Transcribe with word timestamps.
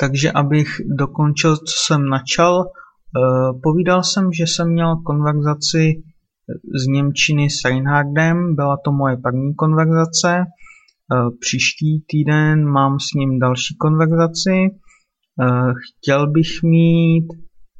takže 0.00 0.32
abych 0.32 0.68
dokončil, 0.98 1.56
co 1.56 1.74
jsem 1.86 2.08
načal, 2.08 2.64
eh, 2.64 3.58
povídal 3.62 4.02
jsem, 4.02 4.32
že 4.32 4.44
jsem 4.46 4.72
měl 4.72 4.96
konverzaci 4.96 6.02
z 6.82 6.86
Němčiny 6.86 7.50
s 7.50 7.64
Reinhardem, 7.64 8.54
byla 8.54 8.76
to 8.84 8.92
moje 8.92 9.16
první 9.16 9.54
konverzace. 9.54 10.36
Eh, 10.36 11.30
příští 11.40 12.04
týden 12.06 12.64
mám 12.64 13.00
s 13.00 13.14
ním 13.14 13.38
další 13.38 13.76
konverzaci. 13.76 14.56
Eh, 14.60 15.72
chtěl 15.86 16.30
bych 16.30 16.62
mít 16.62 17.26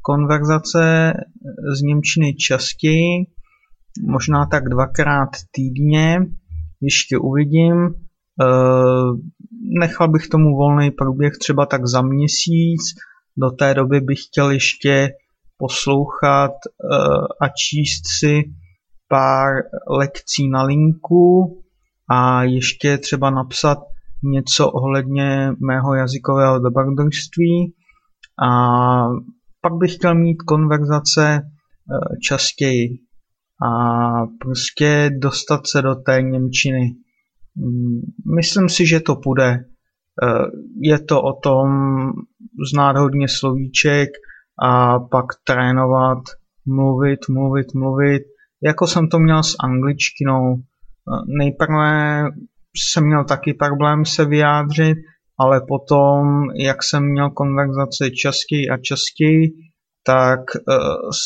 konverzace 0.03 1.13
z 1.79 1.83
Němčiny 1.83 2.35
častěji, 2.35 3.27
možná 4.07 4.47
tak 4.47 4.69
dvakrát 4.69 5.29
týdně, 5.51 6.19
ještě 6.81 7.19
uvidím. 7.19 7.95
Nechal 9.81 10.09
bych 10.09 10.29
tomu 10.29 10.57
volný 10.57 10.91
průběh 10.91 11.33
třeba 11.41 11.67
tak 11.67 11.87
za 11.87 12.03
měsíc, 12.03 12.81
do 13.37 13.51
té 13.51 13.75
doby 13.75 14.01
bych 14.01 14.19
chtěl 14.27 14.51
ještě 14.51 15.09
poslouchat 15.59 16.53
eh, 16.53 16.97
a 17.41 17.49
číst 17.49 18.03
si 18.19 18.43
pár 19.09 19.53
lekcí 19.99 20.49
na 20.49 20.63
linku 20.63 21.63
a 22.11 22.43
ještě 22.43 22.99
třeba 22.99 23.31
napsat 23.31 23.79
něco 24.23 24.71
ohledně 24.71 25.53
mého 25.67 25.95
jazykového 25.95 26.59
dobrodružství 26.59 27.75
a 28.43 28.51
pak 29.61 29.73
bych 29.81 29.95
chtěl 29.95 30.15
mít 30.15 30.37
konverzace 30.37 31.41
eh, 31.43 32.17
častěji 32.29 32.99
a 33.67 33.71
prostě 34.41 35.11
dostat 35.19 35.67
se 35.67 35.83
do 35.83 35.95
té 35.95 36.23
Němčiny. 36.23 36.95
Mm, 37.57 38.01
myslím 38.37 38.69
si, 38.69 38.87
že 38.87 39.01
to 39.01 39.17
půjde. 39.17 39.65
Eh, 40.23 40.45
je 40.81 40.99
to 40.99 41.23
o 41.23 41.33
tom 41.41 41.69
znát 42.73 42.97
hodně 42.97 43.29
slovíček 43.29 44.09
a 44.63 44.99
pak 44.99 45.27
trénovat, 45.45 46.19
mluvit, 46.67 47.21
mluvit, 47.31 47.67
mluvit. 47.75 48.23
Jako 48.63 48.87
jsem 48.87 49.09
to 49.09 49.19
měl 49.19 49.43
s 49.43 49.57
angličtinou. 49.65 50.57
Eh, 50.57 51.23
nejprve 51.39 52.25
jsem 52.77 53.07
měl 53.07 53.25
taky 53.25 53.55
problém 53.55 54.05
se 54.05 54.25
vyjádřit, 54.25 54.99
ale 55.39 55.61
potom, 55.69 56.45
jak 56.61 56.83
jsem 56.83 57.11
měl 57.11 57.31
konverzace 57.31 58.11
častěji 58.11 58.69
a 58.69 58.77
častěji, 58.77 59.53
tak 60.07 60.41
eh, 60.57 60.75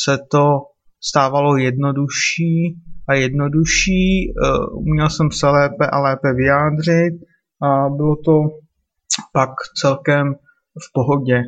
se 0.03 0.19
to 0.31 0.59
stávalo 1.03 1.57
jednodušší 1.57 2.77
a 3.11 3.15
jednodušší. 3.15 4.33
Uměl 4.73 5.11
jsem 5.11 5.31
se 5.31 5.47
lépe 5.47 5.87
a 5.87 6.01
lépe 6.01 6.35
vyjádřit 6.35 7.15
a 7.63 7.89
bylo 7.89 8.17
to 8.17 8.33
pak 9.33 9.51
celkem 9.77 10.35
v 10.85 10.93
pohodě. 10.93 11.43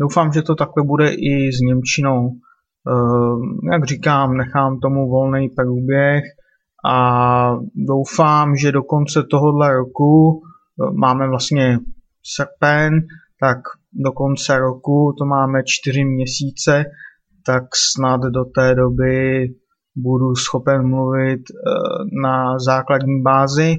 Doufám, 0.00 0.32
že 0.32 0.42
to 0.42 0.54
takhle 0.54 0.84
bude 0.84 1.10
i 1.14 1.52
s 1.52 1.60
Němčinou. 1.60 2.30
Ehm, 2.88 3.70
jak 3.72 3.84
říkám, 3.84 4.36
nechám 4.36 4.78
tomu 4.78 5.08
volný 5.08 5.48
průběh 5.48 6.24
a 6.90 7.56
doufám, 7.74 8.56
že 8.56 8.72
do 8.72 8.82
konce 8.82 9.22
tohohle 9.22 9.72
roku 9.72 10.42
e, 10.42 10.92
máme 10.92 11.28
vlastně 11.28 11.78
srpen, 12.22 13.00
tak 13.40 13.58
do 13.92 14.12
konce 14.12 14.58
roku 14.58 15.14
to 15.18 15.24
máme 15.24 15.62
čtyři 15.64 16.04
měsíce, 16.04 16.84
tak 17.46 17.64
snad 17.74 18.20
do 18.20 18.44
té 18.44 18.74
doby 18.74 19.48
budu 20.02 20.34
schopen 20.34 20.88
mluvit 20.88 21.40
e, 21.40 21.54
na 22.22 22.58
základní 22.58 23.22
bázi, 23.22 23.76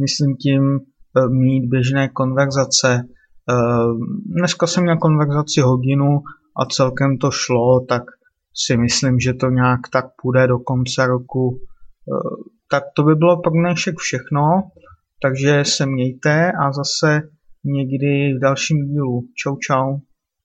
myslím 0.00 0.36
tím 0.36 0.62
e, 0.76 0.80
mít 1.28 1.68
běžné 1.68 2.08
konverzace 2.08 3.04
Ehm, 3.50 4.00
dneska 4.26 4.66
jsem 4.66 4.82
měl 4.82 4.96
konverzaci 4.96 5.60
hodinu 5.60 6.22
a 6.56 6.66
celkem 6.66 7.18
to 7.18 7.30
šlo, 7.30 7.80
tak 7.88 8.02
si 8.66 8.76
myslím, 8.76 9.20
že 9.20 9.34
to 9.34 9.46
nějak 9.46 9.80
tak 9.92 10.04
půjde 10.22 10.46
do 10.46 10.58
konce 10.58 11.06
roku. 11.06 11.60
Tak 12.70 12.82
to 12.96 13.02
by 13.02 13.14
bylo 13.14 13.40
pro 13.40 13.50
dnešek 13.50 13.98
všechno, 13.98 14.42
takže 15.22 15.64
se 15.64 15.86
mějte 15.86 16.52
a 16.52 16.72
zase 16.72 17.20
někdy 17.64 18.34
v 18.34 18.40
dalším 18.40 18.76
dílu. 18.76 19.22
Čau 19.34 19.56
čau. 19.56 19.98